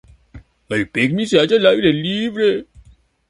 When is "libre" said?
1.93-2.65